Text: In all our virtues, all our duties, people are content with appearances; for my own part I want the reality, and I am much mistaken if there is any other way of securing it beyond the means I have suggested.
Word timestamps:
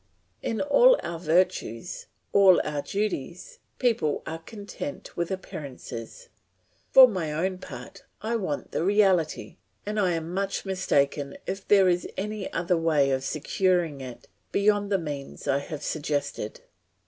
In 0.41 0.61
all 0.61 0.99
our 1.03 1.19
virtues, 1.19 2.07
all 2.33 2.59
our 2.63 2.81
duties, 2.81 3.59
people 3.77 4.23
are 4.25 4.39
content 4.39 5.15
with 5.15 5.29
appearances; 5.29 6.29
for 6.91 7.07
my 7.07 7.31
own 7.31 7.59
part 7.59 8.01
I 8.19 8.35
want 8.35 8.71
the 8.71 8.83
reality, 8.83 9.57
and 9.85 9.99
I 9.99 10.13
am 10.13 10.33
much 10.33 10.65
mistaken 10.65 11.37
if 11.45 11.67
there 11.67 11.87
is 11.87 12.07
any 12.17 12.51
other 12.51 12.77
way 12.77 13.11
of 13.11 13.23
securing 13.23 14.01
it 14.01 14.27
beyond 14.51 14.91
the 14.91 14.97
means 14.97 15.47
I 15.47 15.59
have 15.59 15.83
suggested. 15.83 16.61